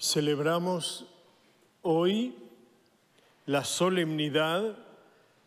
Celebramos 0.00 1.04
hoy 1.82 2.34
la 3.44 3.64
solemnidad 3.64 4.78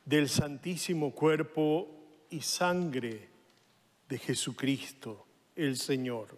del 0.05 0.29
Santísimo 0.29 1.09
Cuerpo 1.09 1.87
y 2.29 2.41
Sangre 2.41 3.29
de 4.07 4.19
Jesucristo, 4.19 5.25
el 5.55 5.75
Señor. 5.75 6.37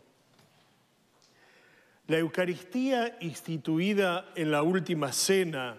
La 2.08 2.20
Eucaristía 2.20 3.18
instituida 3.20 4.32
en 4.36 4.50
la 4.50 4.64
última 4.64 5.12
cena 5.12 5.76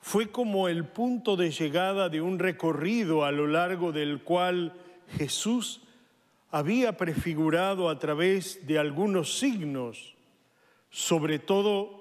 fue 0.00 0.30
como 0.30 0.68
el 0.68 0.84
punto 0.84 1.34
de 1.34 1.50
llegada 1.50 2.08
de 2.08 2.20
un 2.20 2.38
recorrido 2.38 3.24
a 3.24 3.32
lo 3.32 3.48
largo 3.48 3.90
del 3.90 4.22
cual 4.22 4.74
Jesús 5.18 5.80
había 6.52 6.96
prefigurado 6.96 7.88
a 7.88 7.98
través 7.98 8.64
de 8.68 8.78
algunos 8.78 9.36
signos, 9.36 10.14
sobre 10.90 11.38
todo 11.38 12.00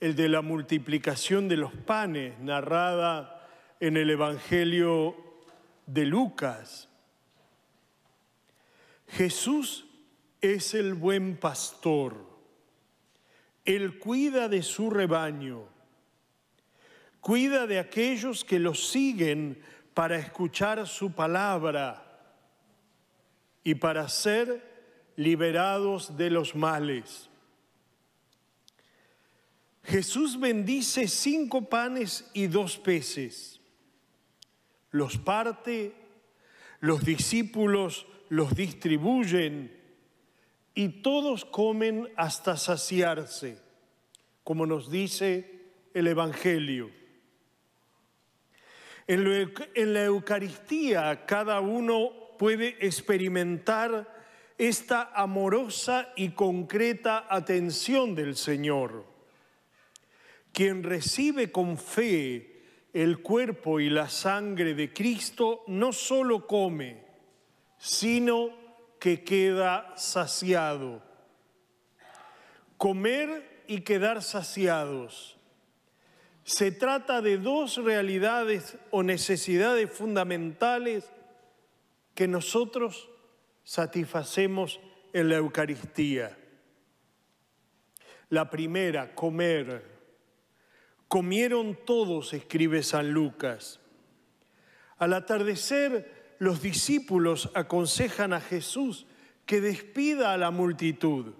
el 0.00 0.14
de 0.14 0.28
la 0.28 0.42
multiplicación 0.42 1.48
de 1.48 1.56
los 1.56 1.72
panes, 1.72 2.38
narrada 2.38 3.48
en 3.80 3.96
el 3.96 4.10
Evangelio 4.10 5.16
de 5.86 6.06
Lucas. 6.06 6.88
Jesús 9.08 9.86
es 10.40 10.74
el 10.74 10.94
buen 10.94 11.36
pastor. 11.36 12.26
Él 13.64 13.98
cuida 13.98 14.48
de 14.48 14.62
su 14.62 14.90
rebaño, 14.90 15.64
cuida 17.20 17.66
de 17.66 17.78
aquellos 17.78 18.44
que 18.44 18.58
lo 18.58 18.74
siguen 18.74 19.60
para 19.94 20.18
escuchar 20.18 20.86
su 20.86 21.12
palabra 21.12 22.02
y 23.64 23.74
para 23.74 24.08
ser 24.08 24.62
liberados 25.16 26.16
de 26.16 26.30
los 26.30 26.54
males. 26.54 27.28
Jesús 29.86 30.38
bendice 30.38 31.06
cinco 31.06 31.68
panes 31.68 32.28
y 32.34 32.48
dos 32.48 32.76
peces. 32.76 33.60
Los 34.90 35.16
parte, 35.16 35.94
los 36.80 37.04
discípulos 37.04 38.06
los 38.28 38.54
distribuyen 38.56 39.72
y 40.74 40.88
todos 41.02 41.44
comen 41.44 42.08
hasta 42.16 42.56
saciarse, 42.56 43.58
como 44.42 44.66
nos 44.66 44.90
dice 44.90 45.62
el 45.94 46.08
Evangelio. 46.08 46.90
En, 49.06 49.94
la 49.94 50.04
Eucaristía 50.04 51.26
cada 51.26 51.60
uno 51.60 52.10
puede 52.38 52.76
experimentar 52.84 54.12
esta 54.58 55.12
amorosa 55.14 56.12
y 56.16 56.30
concreta 56.30 57.26
atención 57.30 58.16
del 58.16 58.34
Señor. 58.34 59.15
Quien 60.56 60.84
recibe 60.84 61.52
con 61.52 61.76
fe 61.76 62.62
el 62.94 63.18
cuerpo 63.18 63.78
y 63.78 63.90
la 63.90 64.08
sangre 64.08 64.72
de 64.72 64.90
Cristo 64.90 65.62
no 65.66 65.92
solo 65.92 66.46
come, 66.46 67.04
sino 67.76 68.48
que 68.98 69.22
queda 69.22 69.92
saciado. 69.98 71.02
Comer 72.78 73.64
y 73.66 73.82
quedar 73.82 74.22
saciados. 74.22 75.36
Se 76.42 76.72
trata 76.72 77.20
de 77.20 77.36
dos 77.36 77.76
realidades 77.76 78.78
o 78.90 79.02
necesidades 79.02 79.90
fundamentales 79.90 81.12
que 82.14 82.26
nosotros 82.28 83.10
satisfacemos 83.62 84.80
en 85.12 85.28
la 85.28 85.36
Eucaristía. 85.36 86.34
La 88.30 88.48
primera, 88.48 89.14
comer. 89.14 89.95
Comieron 91.08 91.78
todos, 91.84 92.32
escribe 92.32 92.82
San 92.82 93.12
Lucas. 93.12 93.80
Al 94.98 95.12
atardecer, 95.12 96.36
los 96.38 96.60
discípulos 96.60 97.50
aconsejan 97.54 98.32
a 98.32 98.40
Jesús 98.40 99.06
que 99.44 99.60
despida 99.60 100.32
a 100.32 100.36
la 100.36 100.50
multitud 100.50 101.34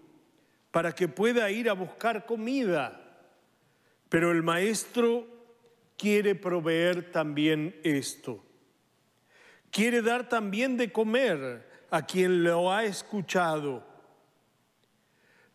para 0.70 0.94
que 0.94 1.08
pueda 1.08 1.50
ir 1.50 1.68
a 1.68 1.72
buscar 1.72 2.26
comida. 2.26 3.02
Pero 4.08 4.30
el 4.30 4.42
maestro 4.42 5.26
quiere 5.96 6.34
proveer 6.34 7.10
también 7.10 7.78
esto. 7.82 8.44
Quiere 9.70 10.00
dar 10.02 10.28
también 10.28 10.76
de 10.76 10.92
comer 10.92 11.68
a 11.90 12.06
quien 12.06 12.44
lo 12.44 12.72
ha 12.72 12.84
escuchado. 12.84 13.84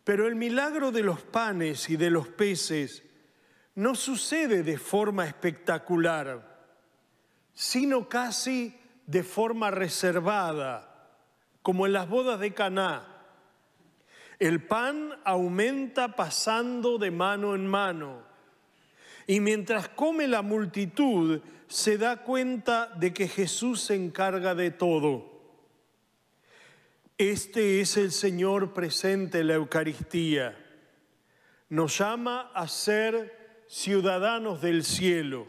Pero 0.04 0.26
el 0.26 0.34
milagro 0.34 0.92
de 0.92 1.02
los 1.02 1.22
panes 1.22 1.88
y 1.88 1.96
de 1.96 2.10
los 2.10 2.28
peces 2.28 3.02
no 3.74 3.94
sucede 3.94 4.62
de 4.62 4.78
forma 4.78 5.26
espectacular, 5.26 6.52
sino 7.54 8.08
casi 8.08 8.78
de 9.06 9.22
forma 9.22 9.70
reservada, 9.70 11.10
como 11.62 11.86
en 11.86 11.92
las 11.92 12.08
bodas 12.08 12.40
de 12.40 12.52
Caná. 12.52 13.08
El 14.38 14.64
pan 14.66 15.10
aumenta 15.24 16.16
pasando 16.16 16.98
de 16.98 17.10
mano 17.10 17.54
en 17.54 17.66
mano. 17.66 18.22
Y 19.26 19.40
mientras 19.40 19.88
come 19.88 20.26
la 20.26 20.42
multitud, 20.42 21.40
se 21.68 21.96
da 21.96 22.22
cuenta 22.22 22.86
de 22.96 23.14
que 23.14 23.28
Jesús 23.28 23.80
se 23.82 23.94
encarga 23.94 24.54
de 24.54 24.70
todo. 24.70 25.30
Este 27.16 27.80
es 27.80 27.96
el 27.96 28.10
Señor 28.10 28.74
presente 28.74 29.40
en 29.40 29.46
la 29.46 29.54
Eucaristía. 29.54 30.58
Nos 31.68 31.96
llama 31.98 32.50
a 32.52 32.66
ser 32.66 33.41
ciudadanos 33.72 34.60
del 34.60 34.84
cielo, 34.84 35.46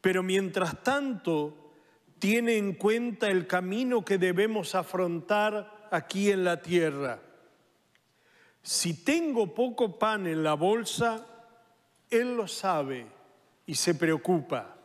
pero 0.00 0.22
mientras 0.22 0.82
tanto 0.82 1.74
tiene 2.18 2.56
en 2.56 2.72
cuenta 2.72 3.28
el 3.28 3.46
camino 3.46 4.02
que 4.02 4.16
debemos 4.16 4.74
afrontar 4.74 5.88
aquí 5.90 6.30
en 6.30 6.44
la 6.44 6.62
tierra. 6.62 7.20
Si 8.62 9.04
tengo 9.04 9.54
poco 9.54 9.98
pan 9.98 10.26
en 10.26 10.42
la 10.42 10.54
bolsa, 10.54 11.26
Él 12.08 12.38
lo 12.38 12.48
sabe 12.48 13.06
y 13.66 13.74
se 13.74 13.94
preocupa. 13.94 14.76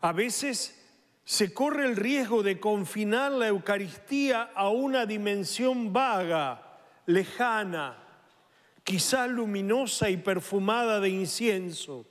A 0.00 0.12
veces 0.12 0.88
se 1.24 1.54
corre 1.54 1.86
el 1.86 1.94
riesgo 1.94 2.42
de 2.42 2.58
confinar 2.58 3.30
la 3.30 3.46
Eucaristía 3.46 4.50
a 4.56 4.70
una 4.70 5.06
dimensión 5.06 5.92
vaga, 5.92 6.80
lejana, 7.06 8.05
quizá 8.86 9.26
luminosa 9.26 10.10
y 10.10 10.16
perfumada 10.16 11.00
de 11.00 11.08
incienso, 11.08 12.06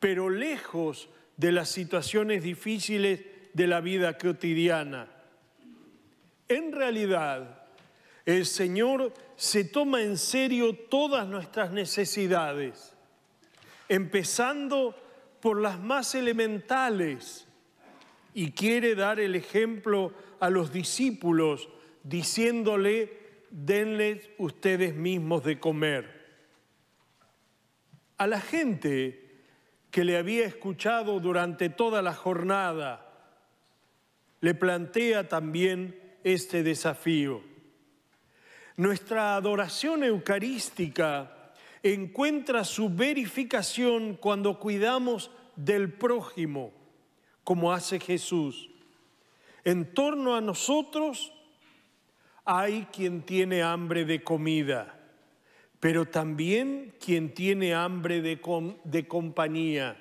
pero 0.00 0.30
lejos 0.30 1.10
de 1.36 1.52
las 1.52 1.68
situaciones 1.68 2.42
difíciles 2.42 3.20
de 3.52 3.66
la 3.66 3.82
vida 3.82 4.16
cotidiana. 4.16 5.08
En 6.48 6.72
realidad, 6.72 7.66
el 8.24 8.46
Señor 8.46 9.12
se 9.36 9.64
toma 9.64 10.00
en 10.00 10.16
serio 10.16 10.74
todas 10.74 11.28
nuestras 11.28 11.70
necesidades, 11.70 12.94
empezando 13.90 14.96
por 15.42 15.60
las 15.60 15.78
más 15.78 16.14
elementales 16.14 17.46
y 18.32 18.52
quiere 18.52 18.94
dar 18.94 19.20
el 19.20 19.34
ejemplo 19.34 20.14
a 20.40 20.48
los 20.48 20.72
discípulos 20.72 21.68
diciéndole, 22.02 23.25
denles 23.50 24.28
ustedes 24.38 24.94
mismos 24.94 25.44
de 25.44 25.58
comer. 25.58 26.16
A 28.18 28.26
la 28.26 28.40
gente 28.40 29.42
que 29.90 30.04
le 30.04 30.16
había 30.16 30.46
escuchado 30.46 31.20
durante 31.20 31.68
toda 31.68 32.02
la 32.02 32.14
jornada, 32.14 33.06
le 34.40 34.54
plantea 34.54 35.28
también 35.28 35.98
este 36.22 36.62
desafío. 36.62 37.42
Nuestra 38.76 39.36
adoración 39.36 40.04
eucarística 40.04 41.54
encuentra 41.82 42.64
su 42.64 42.90
verificación 42.90 44.16
cuando 44.16 44.58
cuidamos 44.58 45.30
del 45.56 45.92
prójimo, 45.92 46.72
como 47.42 47.72
hace 47.72 48.00
Jesús. 48.00 48.68
En 49.64 49.94
torno 49.94 50.36
a 50.36 50.40
nosotros 50.40 51.32
hay 52.46 52.86
quien 52.92 53.20
tiene 53.22 53.62
hambre 53.62 54.06
de 54.06 54.24
comida, 54.24 54.98
pero 55.78 56.06
también 56.06 56.94
quien 56.98 57.34
tiene 57.34 57.74
hambre 57.74 58.22
de, 58.22 58.40
de 58.84 59.06
compañía. 59.06 59.96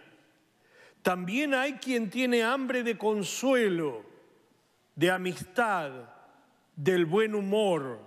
También 1.02 1.54
hay 1.54 1.74
quien 1.74 2.10
tiene 2.10 2.44
hambre 2.44 2.84
de 2.84 2.98
consuelo, 2.98 4.06
de 4.96 5.12
amistad, 5.12 5.92
del 6.78 7.06
buen 7.06 7.36
humor, 7.36 8.00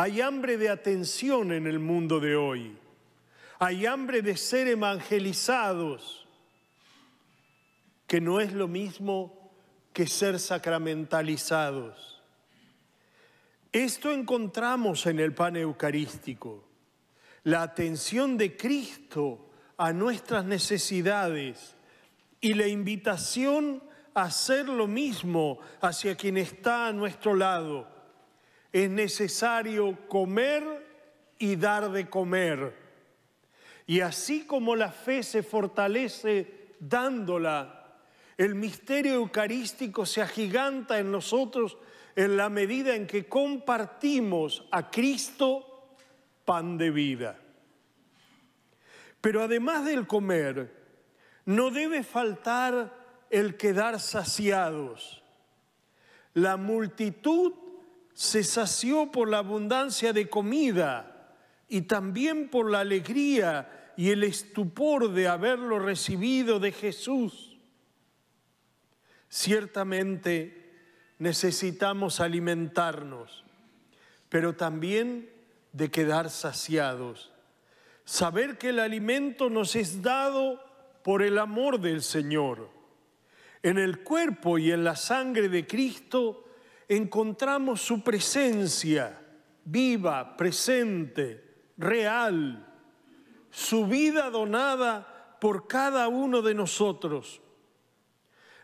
hay 0.00 0.22
hambre 0.22 0.56
de 0.56 0.70
atención 0.70 1.52
en 1.52 1.66
el 1.66 1.78
mundo 1.78 2.20
de 2.20 2.34
hoy. 2.34 2.74
Hay 3.58 3.84
hambre 3.84 4.22
de 4.22 4.34
ser 4.34 4.66
evangelizados, 4.66 6.26
que 8.06 8.18
no 8.18 8.40
es 8.40 8.54
lo 8.54 8.66
mismo 8.66 9.52
que 9.92 10.06
ser 10.06 10.38
sacramentalizados. 10.38 12.09
Esto 13.72 14.10
encontramos 14.10 15.06
en 15.06 15.20
el 15.20 15.32
pan 15.32 15.56
eucarístico, 15.56 16.64
la 17.44 17.62
atención 17.62 18.36
de 18.36 18.56
Cristo 18.56 19.50
a 19.76 19.92
nuestras 19.92 20.44
necesidades 20.44 21.76
y 22.40 22.54
la 22.54 22.66
invitación 22.66 23.80
a 24.12 24.24
hacer 24.24 24.68
lo 24.68 24.88
mismo 24.88 25.60
hacia 25.80 26.16
quien 26.16 26.36
está 26.36 26.88
a 26.88 26.92
nuestro 26.92 27.36
lado. 27.36 27.88
Es 28.72 28.90
necesario 28.90 29.96
comer 30.08 30.64
y 31.38 31.54
dar 31.54 31.92
de 31.92 32.10
comer. 32.10 32.74
Y 33.86 34.00
así 34.00 34.46
como 34.46 34.74
la 34.74 34.90
fe 34.90 35.22
se 35.22 35.44
fortalece 35.44 36.74
dándola, 36.80 37.98
el 38.36 38.56
misterio 38.56 39.14
eucarístico 39.14 40.06
se 40.06 40.22
agiganta 40.22 40.98
en 40.98 41.12
nosotros 41.12 41.78
en 42.20 42.36
la 42.36 42.50
medida 42.50 42.94
en 42.94 43.06
que 43.06 43.26
compartimos 43.26 44.66
a 44.70 44.90
Cristo 44.90 45.96
pan 46.44 46.76
de 46.76 46.90
vida. 46.90 47.40
Pero 49.22 49.42
además 49.42 49.86
del 49.86 50.06
comer, 50.06 50.70
no 51.46 51.70
debe 51.70 52.02
faltar 52.02 52.94
el 53.30 53.56
quedar 53.56 53.98
saciados. 54.00 55.22
La 56.34 56.58
multitud 56.58 57.54
se 58.12 58.44
sació 58.44 59.10
por 59.10 59.30
la 59.30 59.38
abundancia 59.38 60.12
de 60.12 60.28
comida 60.28 61.34
y 61.68 61.82
también 61.82 62.50
por 62.50 62.70
la 62.70 62.80
alegría 62.80 63.94
y 63.96 64.10
el 64.10 64.24
estupor 64.24 65.10
de 65.10 65.26
haberlo 65.26 65.78
recibido 65.78 66.60
de 66.60 66.72
Jesús. 66.72 67.56
Ciertamente 69.30 70.59
necesitamos 71.20 72.18
alimentarnos, 72.18 73.44
pero 74.28 74.56
también 74.56 75.30
de 75.72 75.88
quedar 75.92 76.28
saciados 76.30 77.30
saber 78.10 78.58
que 78.58 78.70
el 78.70 78.80
alimento 78.80 79.48
nos 79.48 79.76
es 79.76 80.02
dado 80.02 80.60
por 81.04 81.22
el 81.22 81.38
amor 81.38 81.78
del 81.78 82.02
Señor. 82.02 82.68
En 83.62 83.78
el 83.78 84.02
cuerpo 84.02 84.58
y 84.58 84.72
en 84.72 84.82
la 84.82 84.96
sangre 84.96 85.48
de 85.48 85.64
Cristo 85.64 86.44
encontramos 86.88 87.80
su 87.80 88.02
presencia 88.02 89.16
viva, 89.64 90.36
presente, 90.36 91.68
real, 91.76 92.66
su 93.48 93.86
vida 93.86 94.28
donada 94.28 95.36
por 95.40 95.68
cada 95.68 96.08
uno 96.08 96.42
de 96.42 96.54
nosotros. 96.54 97.40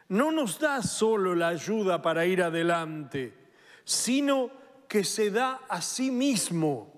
No 0.09 0.31
nos 0.31 0.59
da 0.59 0.83
solo 0.83 1.35
la 1.35 1.49
ayuda 1.49 2.01
para 2.01 2.27
ir 2.27 2.43
adelante, 2.43 3.35
sino 3.85 4.51
que 4.89 5.03
se 5.03 5.31
da 5.31 5.63
a 5.69 5.83
sí 5.83 6.11
mismo 6.11 6.97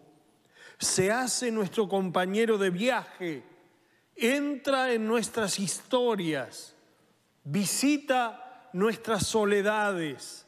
se 0.78 1.10
hace 1.10 1.50
nuestro 1.50 1.88
compañero 1.88 2.56
de 2.56 2.70
viaje, 2.70 3.42
entra 4.14 4.92
en 4.92 5.06
nuestras 5.06 5.58
historias, 5.58 6.74
visita 7.42 8.70
nuestras 8.72 9.26
soledades, 9.26 10.46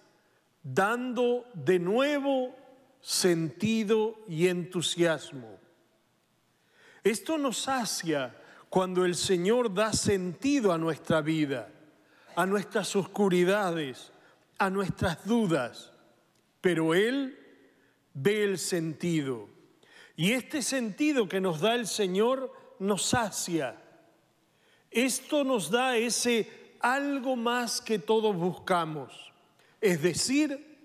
dando 0.63 1.47
de 1.55 1.79
nuevo 1.81 2.55
sentido 3.01 4.25
y 4.29 4.47
entusiasmo. 4.47 5.59
Esto 7.03 7.37
nos 7.37 7.59
sacia 7.59 8.37
cuando 8.69 9.05
el 9.05 9.17
Señor 9.17 9.75
da 9.75 9.93
sentido 9.93 10.73
a 10.73 10.79
nuestra 10.79 11.23
vida, 11.23 11.73
a 12.41 12.47
nuestras 12.47 12.97
oscuridades, 12.97 14.13
a 14.59 14.71
nuestras 14.71 15.27
dudas, 15.27 15.93
pero 16.61 16.95
Él 16.95 17.39
ve 18.15 18.45
el 18.45 18.59
sentido 18.59 19.49
y 20.17 20.33
este 20.33 20.61
sentido 20.61 21.29
que 21.29 21.41
nos 21.41 21.61
da 21.61 21.75
el 21.75 21.87
Señor 21.87 22.53
nos 22.79 23.07
sacia. 23.07 23.81
Esto 24.91 25.45
nos 25.45 25.71
da 25.71 25.97
ese 25.97 26.77
algo 26.81 27.37
más 27.37 27.81
que 27.81 27.99
todos 27.99 28.37
buscamos, 28.37 29.33
es 29.81 30.03
decir, 30.03 30.79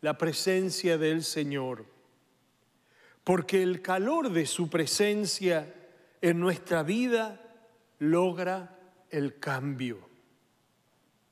la 0.00 0.18
presencia 0.18 0.98
del 0.98 1.22
Señor. 1.22 1.86
Porque 3.22 3.62
el 3.62 3.80
calor 3.80 4.30
de 4.30 4.44
su 4.44 4.68
presencia 4.68 5.72
en 6.20 6.40
nuestra 6.40 6.82
vida 6.82 7.40
logra 8.00 8.76
el 9.10 9.38
cambio. 9.38 10.09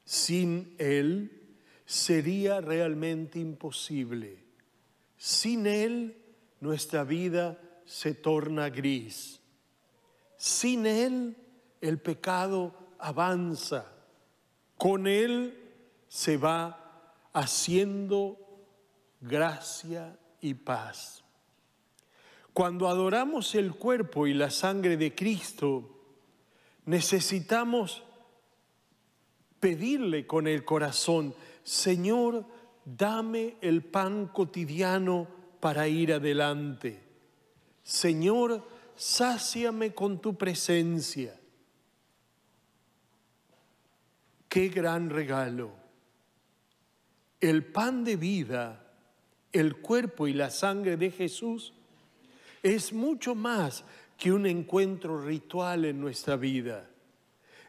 Sin 0.08 0.74
Él 0.78 1.30
sería 1.84 2.62
realmente 2.62 3.38
imposible. 3.38 4.42
Sin 5.18 5.66
Él 5.66 6.16
nuestra 6.60 7.04
vida 7.04 7.60
se 7.84 8.14
torna 8.14 8.70
gris. 8.70 9.42
Sin 10.38 10.86
Él 10.86 11.36
el 11.82 12.00
pecado 12.00 12.72
avanza. 12.98 13.92
Con 14.78 15.06
Él 15.06 15.62
se 16.08 16.38
va 16.38 17.12
haciendo 17.34 18.38
gracia 19.20 20.18
y 20.40 20.54
paz. 20.54 21.22
Cuando 22.54 22.88
adoramos 22.88 23.54
el 23.54 23.74
cuerpo 23.74 24.26
y 24.26 24.32
la 24.32 24.48
sangre 24.48 24.96
de 24.96 25.14
Cristo, 25.14 26.00
necesitamos 26.86 28.04
pedirle 29.60 30.26
con 30.26 30.46
el 30.46 30.64
corazón, 30.64 31.34
Señor, 31.62 32.44
dame 32.84 33.56
el 33.60 33.82
pan 33.82 34.28
cotidiano 34.28 35.28
para 35.60 35.88
ir 35.88 36.12
adelante. 36.12 37.02
Señor, 37.82 38.66
sáciame 38.96 39.94
con 39.94 40.20
tu 40.20 40.36
presencia. 40.36 41.38
Qué 44.48 44.68
gran 44.68 45.10
regalo. 45.10 45.70
El 47.40 47.64
pan 47.64 48.02
de 48.02 48.16
vida, 48.16 48.84
el 49.52 49.76
cuerpo 49.76 50.26
y 50.26 50.32
la 50.32 50.50
sangre 50.50 50.96
de 50.96 51.10
Jesús 51.10 51.72
es 52.62 52.92
mucho 52.92 53.34
más 53.34 53.84
que 54.16 54.32
un 54.32 54.46
encuentro 54.46 55.20
ritual 55.20 55.84
en 55.84 56.00
nuestra 56.00 56.36
vida. 56.36 56.88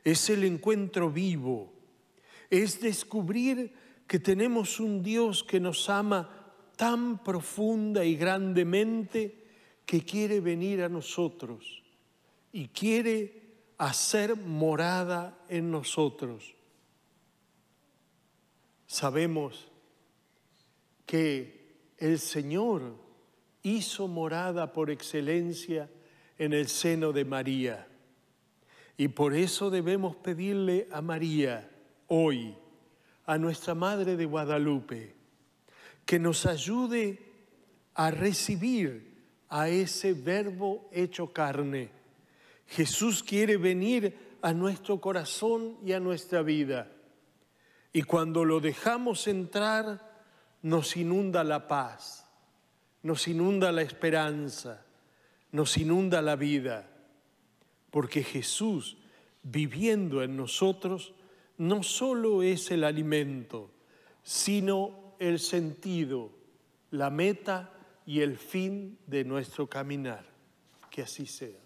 Es 0.04 0.30
el 0.30 0.44
encuentro 0.44 1.12
vivo. 1.12 1.72
Es 2.50 2.82
descubrir 2.82 3.74
que 4.08 4.20
tenemos 4.20 4.80
un 4.80 5.04
Dios 5.04 5.44
que 5.44 5.60
nos 5.60 5.90
ama 5.90 6.30
tan 6.76 7.24
profunda 7.24 8.04
y 8.04 8.16
grandemente 8.16 9.46
que 9.86 10.04
quiere 10.04 10.40
venir 10.40 10.82
a 10.82 10.90
nosotros 10.90 11.84
y 12.52 12.70
quiere 12.70 13.42
hacer 13.78 14.36
morada 14.36 15.38
en 15.48 15.72
nosotros. 15.72 16.56
Sabemos 18.88 19.72
que 21.06 21.76
el 21.98 22.18
Señor 22.18 22.96
hizo 23.62 24.08
morada 24.08 24.74
por 24.74 24.90
excelencia 24.90 25.90
en 26.38 26.54
el 26.54 26.68
seno 26.68 27.12
de 27.12 27.26
María. 27.26 27.88
Y 28.98 29.10
por 29.10 29.36
eso 29.36 29.70
debemos 29.70 30.16
pedirle 30.16 30.88
a 30.92 31.02
María 31.02 31.70
hoy, 32.10 32.56
a 33.26 33.38
nuestra 33.38 33.74
Madre 33.74 34.18
de 34.18 34.26
Guadalupe, 34.26 35.16
que 36.06 36.20
nos 36.20 36.46
ayude 36.46 37.20
a 37.96 38.12
recibir 38.12 39.10
a 39.50 39.70
ese 39.70 40.14
verbo 40.14 40.90
hecho 40.92 41.32
carne. 41.32 41.92
Jesús 42.68 43.24
quiere 43.24 43.58
venir 43.58 44.38
a 44.42 44.54
nuestro 44.54 45.02
corazón 45.02 45.78
y 45.84 45.94
a 45.94 46.00
nuestra 46.00 46.42
vida. 46.42 46.92
Y 47.92 48.04
cuando 48.04 48.46
lo 48.46 48.60
dejamos 48.60 49.28
entrar, 49.28 50.10
nos 50.62 50.96
inunda 50.98 51.44
la 51.44 51.68
paz, 51.68 52.26
nos 53.02 53.28
inunda 53.28 53.72
la 53.72 53.82
esperanza, 53.82 54.86
nos 55.52 55.78
inunda 55.78 56.22
la 56.22 56.36
vida. 56.36 56.88
Porque 57.90 58.24
Jesús, 58.24 58.98
viviendo 59.42 60.22
en 60.22 60.38
nosotros, 60.38 61.14
no 61.60 61.84
solo 61.84 62.42
es 62.42 62.72
el 62.72 62.84
alimento, 62.84 63.70
sino 64.24 65.16
el 65.20 65.40
sentido, 65.40 66.32
la 66.92 67.10
meta 67.10 67.74
y 68.06 68.22
el 68.22 68.38
fin 68.38 68.98
de 69.06 69.26
nuestro 69.26 69.68
caminar. 69.68 70.26
Que 70.90 71.04
así 71.04 71.26
sea. 71.26 71.60